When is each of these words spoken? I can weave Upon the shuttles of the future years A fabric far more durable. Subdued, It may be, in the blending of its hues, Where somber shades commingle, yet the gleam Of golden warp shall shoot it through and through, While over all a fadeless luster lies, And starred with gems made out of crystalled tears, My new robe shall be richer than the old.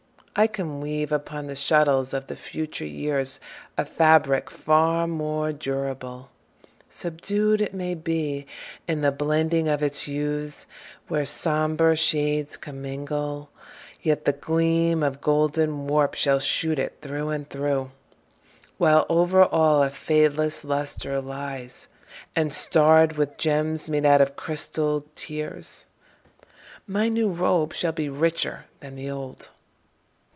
I 0.33 0.47
can 0.47 0.79
weave 0.79 1.11
Upon 1.11 1.45
the 1.47 1.57
shuttles 1.57 2.13
of 2.13 2.27
the 2.27 2.37
future 2.37 2.85
years 2.85 3.37
A 3.77 3.83
fabric 3.83 4.49
far 4.49 5.05
more 5.05 5.51
durable. 5.51 6.29
Subdued, 6.89 7.59
It 7.59 7.73
may 7.73 7.95
be, 7.95 8.47
in 8.87 9.01
the 9.01 9.11
blending 9.11 9.67
of 9.67 9.83
its 9.83 10.03
hues, 10.03 10.67
Where 11.09 11.25
somber 11.25 11.97
shades 11.97 12.55
commingle, 12.55 13.49
yet 14.01 14.23
the 14.23 14.31
gleam 14.31 15.03
Of 15.03 15.19
golden 15.19 15.85
warp 15.85 16.13
shall 16.13 16.39
shoot 16.39 16.79
it 16.79 16.99
through 17.01 17.27
and 17.29 17.47
through, 17.49 17.91
While 18.77 19.05
over 19.09 19.43
all 19.43 19.83
a 19.83 19.89
fadeless 19.89 20.63
luster 20.63 21.19
lies, 21.19 21.89
And 22.37 22.53
starred 22.53 23.17
with 23.17 23.35
gems 23.37 23.89
made 23.89 24.05
out 24.05 24.21
of 24.21 24.37
crystalled 24.37 25.13
tears, 25.13 25.85
My 26.87 27.09
new 27.09 27.27
robe 27.27 27.73
shall 27.73 27.91
be 27.91 28.07
richer 28.07 28.63
than 28.79 28.95
the 28.95 29.11
old. 29.11 29.51